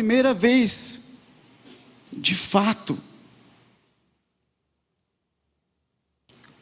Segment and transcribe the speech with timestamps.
[0.00, 1.18] primeira vez,
[2.10, 2.98] de fato,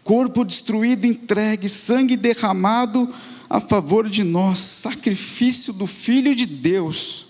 [0.02, 3.14] corpo destruído, entregue, sangue derramado
[3.48, 7.26] a favor de nós, sacrifício do Filho de Deus.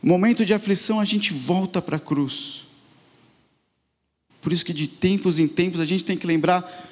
[0.00, 2.66] Momento de aflição, a gente volta para a cruz.
[4.40, 6.88] Por isso que de tempos em tempos a gente tem que lembrar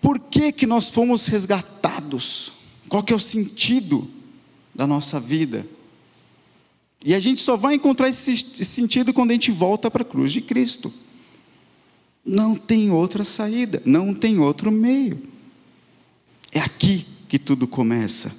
[0.00, 4.08] por que, que nós fomos resgatados, qual que é o sentido
[4.74, 5.66] da nossa vida.
[7.04, 10.32] E a gente só vai encontrar esse sentido quando a gente volta para a cruz
[10.32, 10.92] de Cristo.
[12.24, 15.22] Não tem outra saída, não tem outro meio.
[16.50, 18.34] É aqui que tudo começa.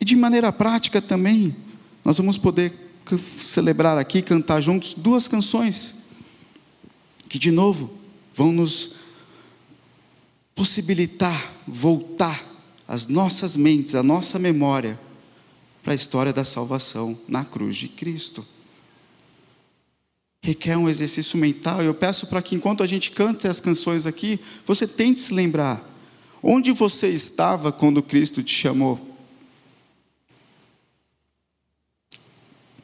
[0.00, 1.54] E de maneira prática também,
[2.04, 2.72] nós vamos poder
[3.44, 6.04] celebrar aqui, cantar juntos duas canções,
[7.28, 7.92] que de novo
[8.32, 8.96] vão nos
[10.58, 12.44] possibilitar voltar
[12.88, 14.98] as nossas mentes, a nossa memória
[15.84, 18.44] para a história da salvação na cruz de Cristo.
[20.42, 21.80] Requer um exercício mental.
[21.80, 25.80] Eu peço para que enquanto a gente canta as canções aqui, você tente se lembrar
[26.42, 28.98] onde você estava quando Cristo te chamou.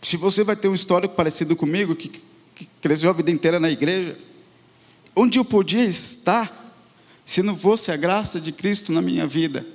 [0.00, 2.22] Se você vai ter um histórico parecido comigo, que,
[2.54, 4.16] que cresceu a vida inteira na igreja,
[5.16, 6.63] onde eu podia estar
[7.24, 9.66] se não fosse a graça de Cristo na minha vida?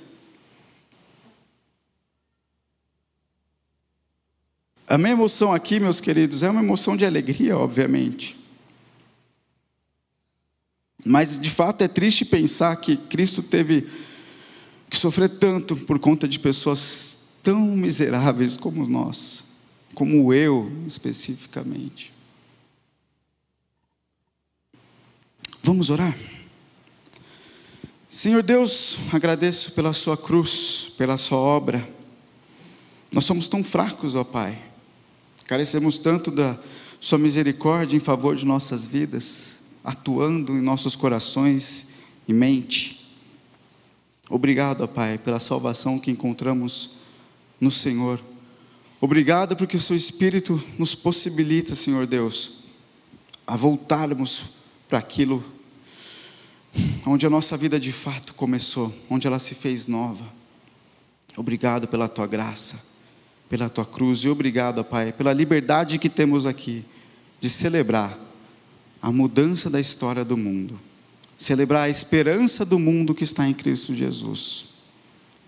[4.86, 8.36] A minha emoção aqui, meus queridos, é uma emoção de alegria, obviamente.
[11.04, 13.88] Mas de fato é triste pensar que Cristo teve
[14.88, 19.44] que sofrer tanto por conta de pessoas tão miseráveis como nós,
[19.94, 22.12] como eu especificamente.
[25.62, 26.16] Vamos orar?
[28.10, 31.88] Senhor Deus, agradeço pela Sua cruz, pela Sua obra.
[33.12, 34.60] Nós somos tão fracos, ó Pai.
[35.46, 36.58] Carecemos tanto da
[36.98, 41.90] Sua misericórdia em favor de nossas vidas, atuando em nossos corações
[42.26, 43.14] e mente.
[44.28, 46.96] Obrigado, ó Pai, pela salvação que encontramos
[47.60, 48.20] no Senhor.
[49.00, 52.64] Obrigado porque o Seu Espírito nos possibilita, Senhor Deus,
[53.46, 54.42] a voltarmos
[54.88, 55.44] para aquilo
[57.06, 60.24] onde a nossa vida de fato começou, onde ela se fez nova.
[61.36, 62.90] Obrigado pela tua graça
[63.50, 66.84] pela tua cruz e obrigado, Pai, pela liberdade que temos aqui
[67.40, 68.16] de celebrar
[69.02, 70.78] a mudança da história do mundo,
[71.36, 74.66] celebrar a esperança do mundo que está em Cristo Jesus.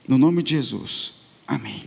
[0.09, 1.13] No nome de Jesus,
[1.47, 1.85] amém.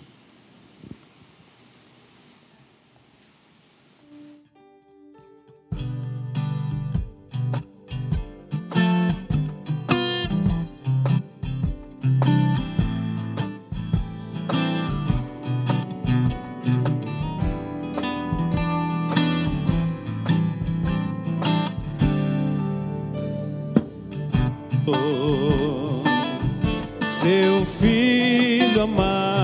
[27.03, 29.34] Seu filho amado.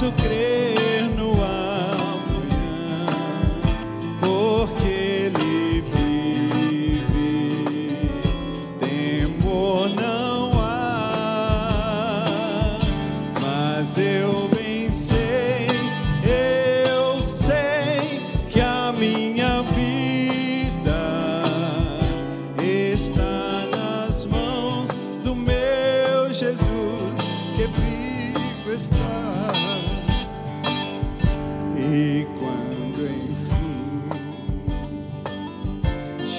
[0.00, 0.49] posso crer.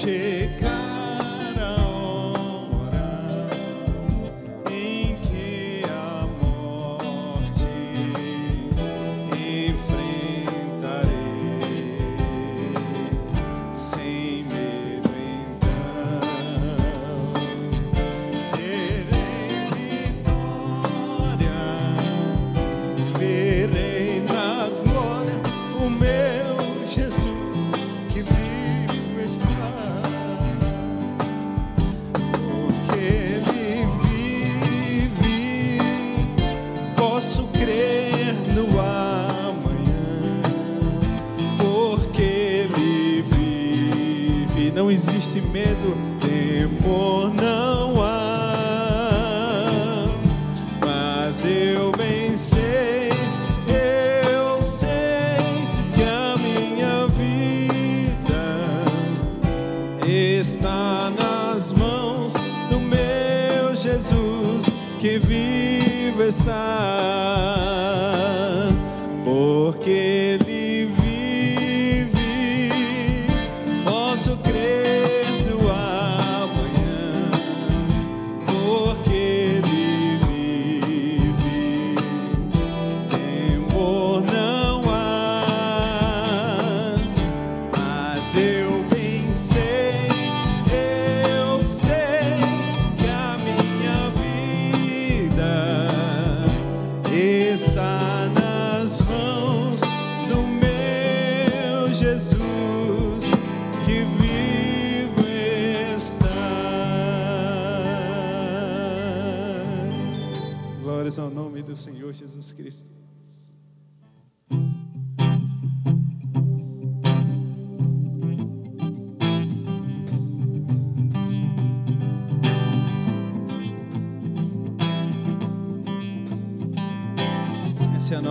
[0.01, 0.50] chega.
[44.91, 48.49] Não existe medo, temor não há.
[50.85, 51.93] Mas eu
[52.35, 53.09] sei,
[53.67, 58.83] eu sei que a minha vida
[60.09, 62.33] está nas mãos
[62.69, 64.65] do meu Jesus
[64.99, 67.10] que vive está.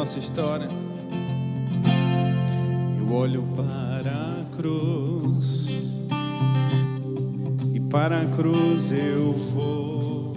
[0.00, 0.66] Nossa história.
[2.96, 6.00] Eu olho para a cruz
[7.74, 10.32] e para a cruz eu vou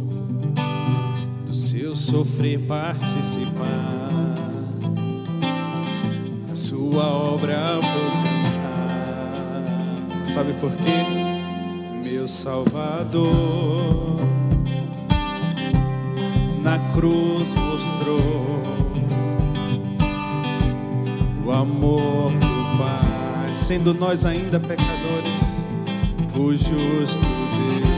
[1.46, 4.10] do seu sofrer participar.
[6.52, 9.32] A sua obra vou cantar.
[10.26, 11.06] Sabe por quê?
[12.04, 14.18] Meu Salvador
[16.62, 18.73] na cruz mostrou
[21.46, 25.44] o amor do Pai, sendo nós ainda pecadores,
[26.36, 27.94] o justo Deus.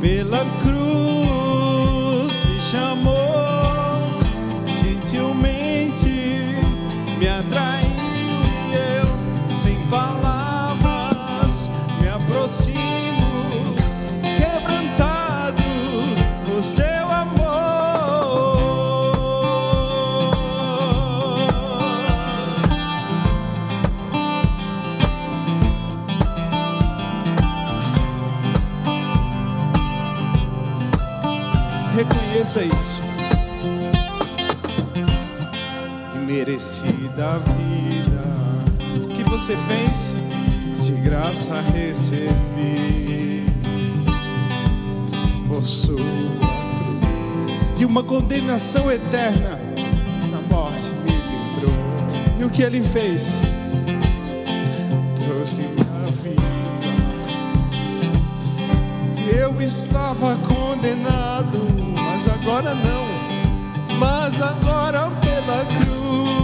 [0.00, 1.03] Pela cruz
[32.54, 33.02] Reconheça isso.
[36.14, 38.22] Imerecida a vida
[39.14, 40.14] que você fez,
[40.80, 43.46] de graça recebi.
[45.48, 49.58] Por sua cruz, de uma condenação eterna,
[50.30, 51.74] na morte me livrou.
[52.38, 53.42] E o que ele fez?
[55.26, 56.44] Trouxe minha vida.
[59.40, 61.73] Eu estava condenado,
[62.44, 63.06] agora não.
[63.98, 66.43] Mas agora pela cruz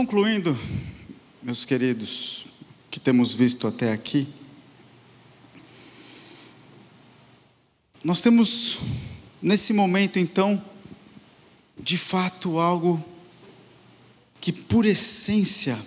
[0.00, 0.58] concluindo,
[1.42, 2.46] meus queridos,
[2.90, 4.26] que temos visto até aqui,
[8.02, 8.78] nós temos
[9.42, 10.64] nesse momento então,
[11.78, 13.04] de fato, algo
[14.40, 15.78] que por essência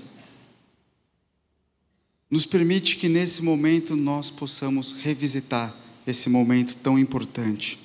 [2.29, 7.79] nos permite que nesse momento nós possamos revisitar esse momento tão importante.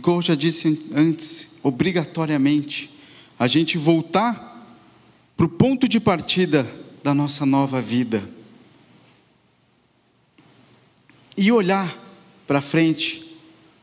[0.00, 2.90] Como eu já disse antes, obrigatoriamente,
[3.38, 4.52] a gente voltar
[5.36, 6.68] para o ponto de partida
[7.02, 8.28] da nossa nova vida.
[11.36, 11.94] E olhar
[12.46, 13.24] para frente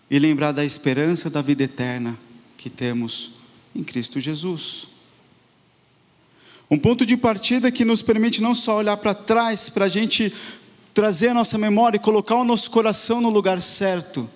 [0.10, 2.18] e lembrar da esperança da vida eterna
[2.58, 3.36] que temos
[3.76, 4.88] em Cristo Jesus.
[6.70, 10.34] Um ponto de partida que nos permite não só olhar para trás, para a gente
[10.94, 14.30] trazer a nossa memória e colocar o nosso coração no lugar certo,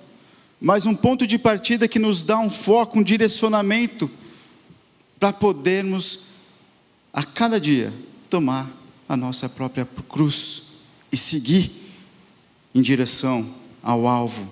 [0.60, 4.10] mas um ponto de partida que nos dá um foco, um direcionamento,
[5.20, 6.22] para podermos,
[7.14, 7.94] a cada dia,
[8.30, 8.72] tomar
[9.08, 10.64] a nossa própria cruz
[11.12, 11.72] e seguir
[12.74, 13.48] em direção
[13.82, 14.50] ao alvo.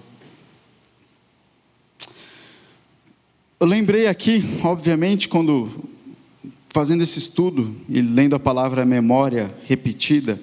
[3.60, 5.70] Eu lembrei aqui, obviamente, quando
[6.70, 10.42] fazendo esse estudo e lendo a palavra memória repetida,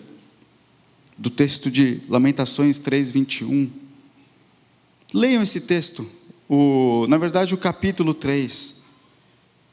[1.19, 3.71] do texto de Lamentações 3, 21.
[5.13, 6.09] Leiam esse texto,
[6.49, 8.81] o, na verdade, o capítulo 3.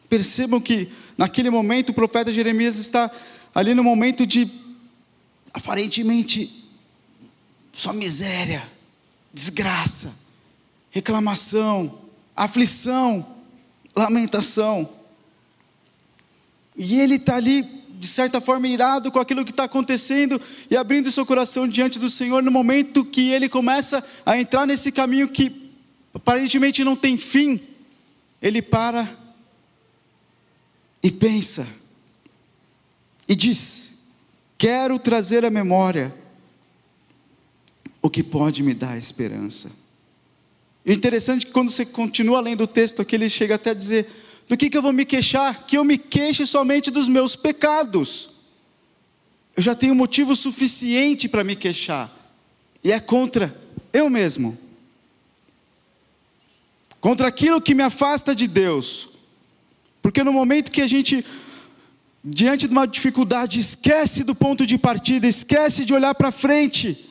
[0.10, 3.12] Percebam que, naquele momento, o profeta Jeremias está
[3.54, 4.50] ali no momento de,
[5.54, 6.66] aparentemente,
[7.74, 8.68] só miséria,
[9.34, 10.14] desgraça,
[10.90, 12.00] reclamação,
[12.36, 13.26] aflição,
[13.96, 14.90] lamentação.
[16.76, 20.40] E ele está ali, de certa forma, irado com aquilo que está acontecendo
[20.70, 24.92] e abrindo seu coração diante do Senhor no momento que ele começa a entrar nesse
[24.92, 25.72] caminho que
[26.14, 27.60] aparentemente não tem fim.
[28.42, 29.10] Ele para
[31.02, 31.68] e pensa
[33.28, 33.94] e diz:
[34.58, 36.14] Quero trazer à memória
[38.02, 39.72] o que pode me dar esperança.
[40.86, 43.74] E interessante é que quando você continua lendo o texto aqui, ele chega até a
[43.74, 44.08] dizer:
[44.48, 45.66] Do que, que eu vou me queixar?
[45.66, 48.30] Que eu me queixe somente dos meus pecados.
[49.56, 52.16] Eu já tenho motivo suficiente para me queixar,
[52.84, 53.60] e é contra
[53.92, 54.56] eu mesmo,
[57.02, 59.10] contra aquilo que me afasta de Deus,
[60.00, 61.26] porque no momento que a gente,
[62.24, 67.10] diante de uma dificuldade, esquece do ponto de partida, esquece de olhar para frente,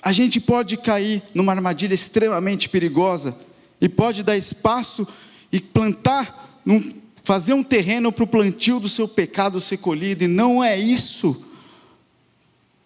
[0.00, 3.36] a gente pode cair numa armadilha extremamente perigosa
[3.80, 5.06] e pode dar espaço
[5.50, 6.45] e plantar,
[7.22, 11.44] fazer um terreno para o plantio do seu pecado ser colhido, e não é isso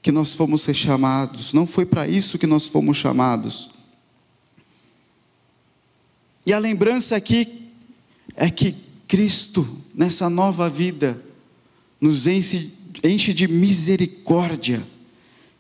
[0.03, 3.71] que nós fomos ser chamados, não foi para isso que nós fomos chamados.
[6.47, 7.69] E a lembrança aqui
[8.35, 8.75] é que
[9.07, 11.23] Cristo, nessa nova vida,
[12.01, 12.73] nos enche,
[13.05, 14.83] enche de misericórdia,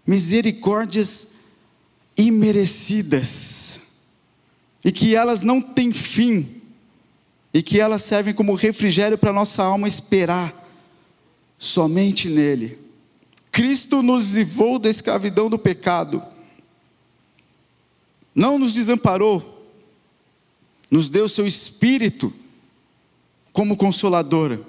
[0.06, 1.32] misericórdias
[2.16, 3.80] imerecidas,
[4.82, 6.59] e que elas não têm fim,
[7.52, 10.54] e que elas servem como refrigério para nossa alma esperar
[11.58, 12.78] somente nele.
[13.50, 16.22] Cristo nos livrou da escravidão do pecado,
[18.34, 19.68] não nos desamparou,
[20.90, 22.32] nos deu seu Espírito
[23.52, 24.60] como consoladora,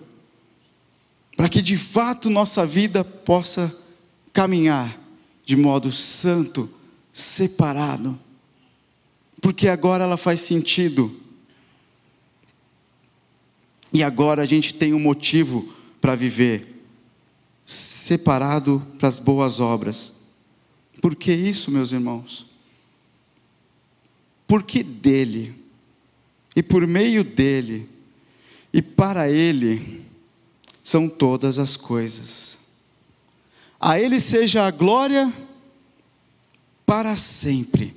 [1.38, 3.76] para que de fato nossa vida possa
[4.34, 5.00] caminhar
[5.46, 6.70] de modo santo
[7.14, 8.20] separado,
[9.40, 11.21] porque agora ela faz sentido.
[13.94, 16.84] E agora a gente tem um motivo para viver,
[17.66, 20.14] separado para as boas obras.
[21.02, 22.46] Por que isso, meus irmãos?
[24.48, 25.56] Porque dele,
[26.56, 27.90] e por meio dele,
[28.74, 30.06] e para ele,
[30.84, 32.58] são todas as coisas.
[33.80, 35.32] A ele seja a glória
[36.86, 37.96] para sempre.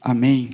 [0.00, 0.52] Amém.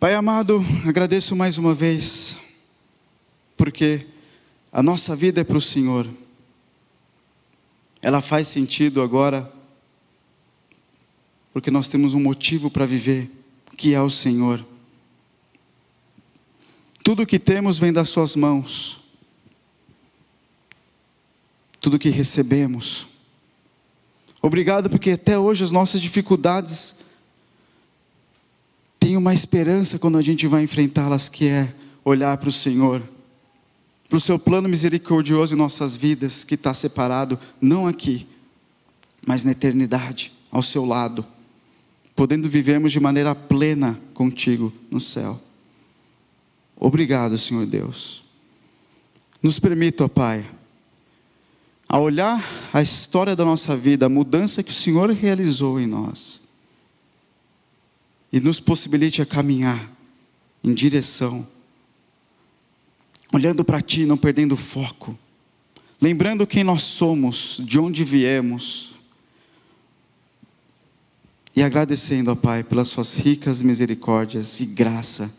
[0.00, 2.36] Pai amado, agradeço mais uma vez,
[3.56, 4.06] porque
[4.70, 6.06] a nossa vida é para o Senhor,
[8.00, 9.52] ela faz sentido agora,
[11.52, 13.30] porque nós temos um motivo para viver,
[13.76, 14.64] que é o Senhor.
[17.02, 18.98] Tudo que temos vem das Suas mãos
[21.80, 23.06] tudo que recebemos.
[24.42, 26.96] Obrigado porque até hoje as nossas dificuldades
[28.98, 31.74] têm uma esperança quando a gente vai enfrentá-las, que é
[32.04, 33.02] olhar para o Senhor,
[34.08, 38.26] para o seu plano misericordioso em nossas vidas, que está separado, não aqui,
[39.26, 41.24] mas na eternidade, ao seu lado.
[42.18, 45.40] podendo vivermos de maneira plena contigo no céu.
[46.74, 48.24] Obrigado, Senhor Deus.
[49.40, 50.44] Nos permita, ó Pai,
[51.88, 56.40] a olhar a história da nossa vida, a mudança que o Senhor realizou em nós,
[58.32, 59.90] e nos possibilite a caminhar
[60.62, 61.46] em direção,
[63.32, 65.18] olhando para Ti, não perdendo foco,
[66.00, 68.92] lembrando quem nós somos, de onde viemos,
[71.54, 75.34] e agradecendo, ó Pai, pelas Suas ricas misericórdias e graça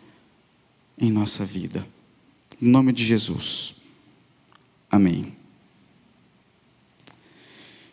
[0.98, 1.88] em nossa vida.
[2.62, 3.76] Em nome de Jesus.
[4.92, 5.39] Amém.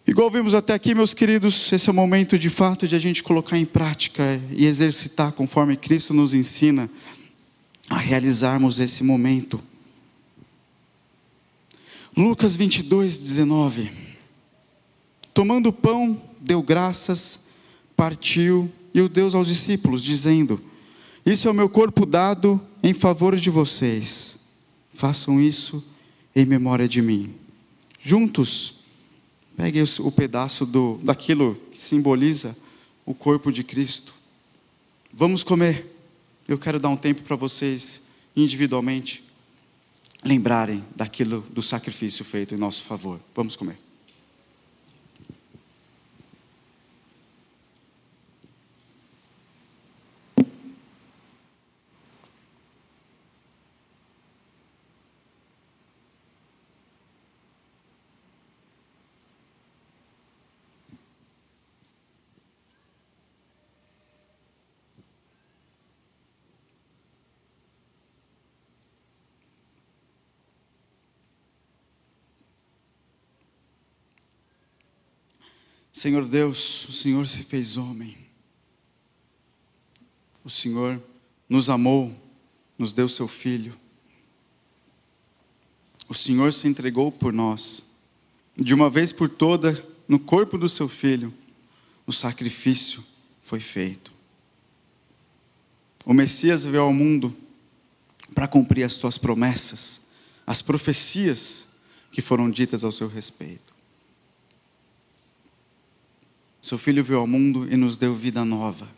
[0.06, 3.24] Igual vimos até aqui, meus queridos, esse é o momento de fato de a gente
[3.24, 6.88] colocar em prática e exercitar conforme Cristo nos ensina
[7.90, 9.60] a realizarmos esse momento.
[12.16, 13.90] Lucas 22, 19.
[15.34, 17.48] Tomando o pão, deu graças,
[17.96, 20.62] partiu e o deu aos discípulos, dizendo:
[21.26, 24.38] Isso é o meu corpo dado em favor de vocês.
[24.94, 25.84] Façam isso
[26.34, 27.34] em memória de mim.
[28.00, 28.75] Juntos,
[29.56, 32.56] Pegue o pedaço do, daquilo que simboliza
[33.06, 34.14] o corpo de Cristo.
[35.12, 35.96] Vamos comer.
[36.46, 39.24] Eu quero dar um tempo para vocês, individualmente,
[40.24, 43.18] lembrarem daquilo do sacrifício feito em nosso favor.
[43.34, 43.85] Vamos comer.
[75.96, 78.14] Senhor Deus, o Senhor se fez homem.
[80.44, 81.02] O Senhor
[81.48, 82.14] nos amou,
[82.76, 83.74] nos deu seu filho.
[86.06, 87.94] O Senhor se entregou por nós.
[88.54, 91.32] De uma vez por toda, no corpo do seu filho,
[92.06, 93.02] o sacrifício
[93.40, 94.12] foi feito.
[96.04, 97.34] O Messias veio ao mundo
[98.34, 100.08] para cumprir as tuas promessas,
[100.46, 101.68] as profecias
[102.12, 103.65] que foram ditas ao seu respeito.
[106.66, 108.88] Seu filho veio ao mundo e nos deu vida nova.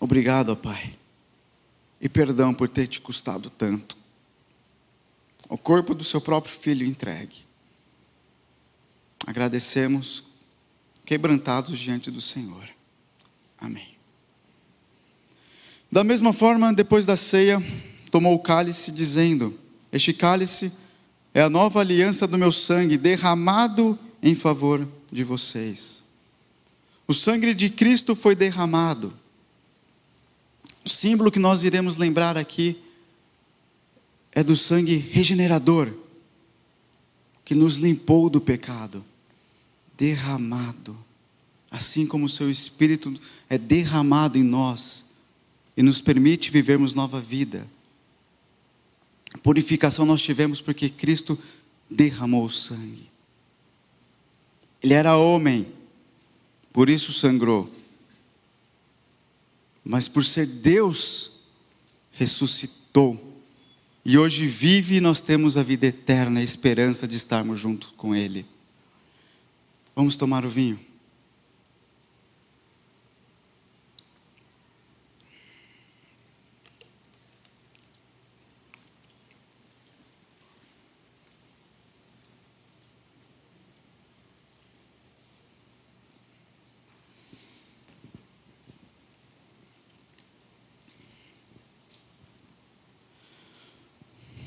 [0.00, 0.98] Obrigado, Pai.
[2.00, 3.96] E perdão por ter te custado tanto.
[5.48, 7.44] O corpo do seu próprio filho entregue.
[9.24, 10.24] Agradecemos,
[11.04, 12.68] quebrantados diante do Senhor.
[13.56, 13.94] Amém.
[15.92, 17.62] Da mesma forma, depois da ceia,
[18.10, 19.56] tomou o cálice, dizendo:
[19.92, 20.72] Este cálice
[21.32, 26.02] é a nova aliança do meu sangue, derramado em favor de vocês.
[27.06, 29.12] O sangue de Cristo foi derramado.
[30.84, 32.80] O símbolo que nós iremos lembrar aqui
[34.32, 35.92] é do sangue regenerador,
[37.44, 39.04] que nos limpou do pecado,
[39.96, 40.96] derramado,
[41.70, 43.14] assim como o seu Espírito
[43.48, 45.06] é derramado em nós
[45.76, 47.66] e nos permite vivermos nova vida.
[49.32, 51.38] A purificação nós tivemos porque Cristo
[51.90, 53.08] derramou o sangue.
[54.86, 55.66] Ele era homem,
[56.72, 57.68] por isso sangrou.
[59.84, 61.40] Mas por ser Deus,
[62.12, 63.20] ressuscitou.
[64.04, 68.14] E hoje vive e nós temos a vida eterna, a esperança de estarmos junto com
[68.14, 68.46] Ele.
[69.92, 70.78] Vamos tomar o vinho.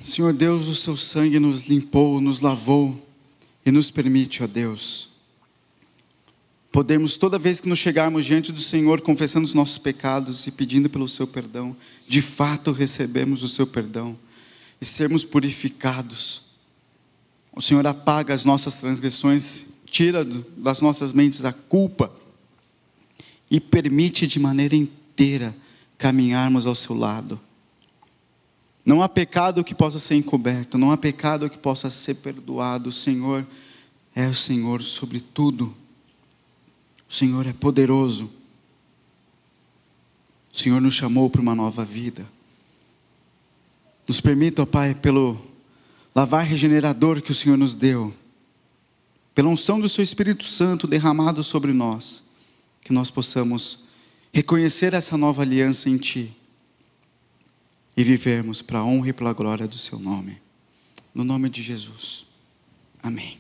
[0.10, 3.08] Senhor Deus, o seu sangue nos limpou, nos lavou
[3.66, 5.10] e nos permite, ó Deus,
[6.72, 10.90] podemos toda vez que nos chegarmos diante do Senhor, confessando os nossos pecados e pedindo
[10.90, 11.76] pelo seu perdão,
[12.08, 14.18] de fato recebemos o seu perdão
[14.82, 16.42] e sermos purificados.
[17.56, 20.26] O Senhor apaga as nossas transgressões, tira
[20.58, 22.12] das nossas mentes a culpa
[23.50, 25.56] e permite de maneira inteira
[25.98, 27.40] caminharmos ao seu lado.
[28.90, 32.90] Não há pecado que possa ser encoberto, não há pecado que possa ser perdoado.
[32.90, 33.46] O Senhor
[34.16, 35.76] é o Senhor sobre tudo.
[37.08, 38.32] O Senhor é poderoso.
[40.52, 42.26] O Senhor nos chamou para uma nova vida.
[44.08, 45.40] Nos permita, ó Pai, pelo
[46.16, 48.12] lavar regenerador que o Senhor nos deu,
[49.36, 52.24] pela unção do Seu Espírito Santo derramado sobre nós,
[52.82, 53.84] que nós possamos
[54.34, 56.39] reconhecer essa nova aliança em Ti
[58.00, 60.38] e vivermos para a honra e para a glória do Seu nome.
[61.14, 62.26] No nome de Jesus.
[63.04, 63.38] Amém.